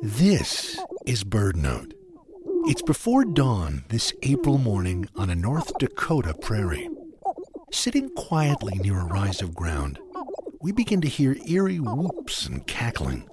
This 0.00 0.78
is 1.06 1.24
BirdNote. 1.24 1.92
It's 2.66 2.82
before 2.82 3.24
dawn 3.24 3.84
this 3.88 4.12
April 4.22 4.56
morning 4.56 5.08
on 5.16 5.28
a 5.28 5.34
North 5.34 5.76
Dakota 5.78 6.34
prairie. 6.34 6.88
Sitting 7.72 8.08
quietly 8.10 8.78
near 8.78 9.00
a 9.00 9.06
rise 9.06 9.42
of 9.42 9.56
ground, 9.56 9.98
we 10.60 10.70
begin 10.70 11.00
to 11.00 11.08
hear 11.08 11.36
eerie 11.48 11.80
whoops 11.80 12.46
and 12.46 12.64
cackling. 12.66 13.28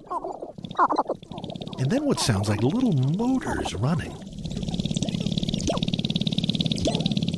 And 1.78 1.88
then 1.88 2.04
what 2.04 2.18
sounds 2.18 2.48
like 2.48 2.62
little 2.62 2.92
motors 2.92 3.72
running. 3.74 4.12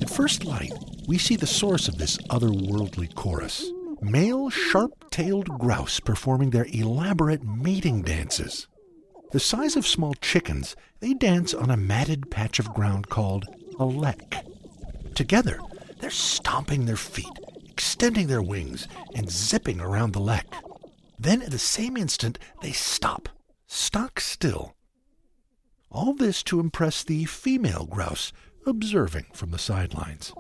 At 0.01 0.09
first 0.09 0.47
light, 0.47 0.73
we 1.07 1.19
see 1.19 1.37
the 1.37 1.47
source 1.47 1.87
of 1.87 1.99
this 1.99 2.17
otherworldly 2.29 3.15
chorus 3.15 3.71
male 4.01 4.51
sharp 4.51 5.11
tailed 5.11 5.49
grouse 5.59 6.01
performing 6.01 6.51
their 6.51 6.67
elaborate 6.73 7.43
mating 7.43 8.03
dances. 8.03 8.67
The 9.33 9.41
size 9.41 9.77
of 9.77 9.87
small 9.87 10.15
chickens, 10.15 10.75
they 11.01 11.15
dance 11.15 11.53
on 11.53 11.71
a 11.71 11.77
matted 11.77 12.31
patch 12.31 12.59
of 12.59 12.73
ground 12.75 13.09
called 13.09 13.45
a 13.79 13.85
lek. 13.85 14.45
Together, 15.15 15.59
they're 16.01 16.11
stomping 16.11 16.87
their 16.87 16.97
feet, 16.97 17.27
extending 17.69 18.27
their 18.27 18.43
wings, 18.43 18.89
and 19.15 19.31
zipping 19.31 19.81
around 19.81 20.13
the 20.13 20.21
lek. 20.21 20.47
Then, 21.19 21.43
at 21.43 21.51
the 21.51 21.59
same 21.59 21.97
instant, 21.97 22.39
they 22.63 22.73
stop, 22.73 23.29
stock 23.67 24.21
still. 24.21 24.75
All 25.91 26.15
this 26.15 26.43
to 26.45 26.61
impress 26.61 27.03
the 27.03 27.25
female 27.25 27.87
grouse 27.87 28.33
observing 28.67 29.27
from 29.33 29.51
the 29.51 29.59
sidelines. 29.59 30.33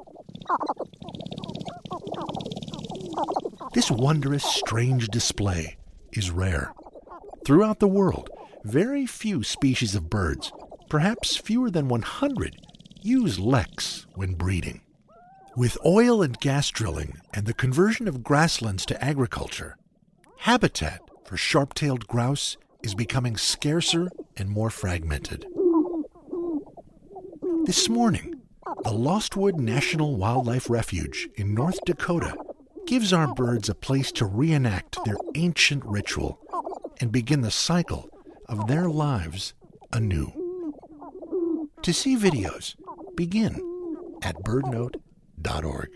This 3.78 3.92
wondrous, 3.92 4.42
strange 4.42 5.06
display 5.06 5.76
is 6.12 6.32
rare. 6.32 6.72
Throughout 7.46 7.78
the 7.78 7.86
world, 7.86 8.28
very 8.64 9.06
few 9.06 9.44
species 9.44 9.94
of 9.94 10.10
birds, 10.10 10.50
perhaps 10.88 11.36
fewer 11.36 11.70
than 11.70 11.86
100, 11.86 12.56
use 13.00 13.38
leks 13.38 14.04
when 14.16 14.34
breeding. 14.34 14.80
With 15.56 15.78
oil 15.86 16.22
and 16.22 16.36
gas 16.40 16.70
drilling 16.70 17.20
and 17.32 17.46
the 17.46 17.54
conversion 17.54 18.08
of 18.08 18.24
grasslands 18.24 18.84
to 18.86 19.00
agriculture, 19.00 19.76
habitat 20.38 21.00
for 21.24 21.36
sharp 21.36 21.72
tailed 21.72 22.08
grouse 22.08 22.56
is 22.82 22.96
becoming 22.96 23.36
scarcer 23.36 24.08
and 24.36 24.50
more 24.50 24.70
fragmented. 24.70 25.46
This 27.64 27.88
morning, 27.88 28.40
the 28.82 28.90
Lostwood 28.90 29.54
National 29.54 30.16
Wildlife 30.16 30.68
Refuge 30.68 31.28
in 31.36 31.54
North 31.54 31.78
Dakota 31.86 32.34
gives 32.88 33.12
our 33.12 33.34
birds 33.34 33.68
a 33.68 33.74
place 33.74 34.10
to 34.10 34.24
reenact 34.24 34.96
their 35.04 35.18
ancient 35.34 35.84
ritual 35.84 36.40
and 37.02 37.12
begin 37.12 37.42
the 37.42 37.50
cycle 37.50 38.08
of 38.48 38.66
their 38.66 38.88
lives 38.88 39.52
anew. 39.92 40.32
To 41.82 41.92
see 41.92 42.16
videos, 42.16 42.76
begin 43.14 43.60
at 44.22 44.36
birdnote.org. 44.36 45.90